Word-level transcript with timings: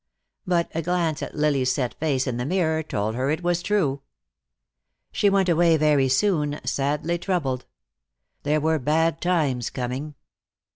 But 0.47 0.71
a 0.73 0.81
glance 0.81 1.21
at 1.21 1.35
Lily's 1.35 1.71
set 1.71 1.93
face 1.99 2.25
in 2.25 2.37
the 2.37 2.43
mirror 2.47 2.81
told 2.81 3.13
her 3.13 3.29
it 3.29 3.43
was 3.43 3.61
true. 3.61 4.01
She 5.11 5.29
went 5.29 5.47
away 5.47 5.77
very 5.77 6.09
soon, 6.09 6.59
sadly 6.63 7.19
troubled. 7.19 7.67
There 8.41 8.59
were 8.61 8.79
bad 8.79 9.21
times 9.21 9.69
coming. 9.69 10.15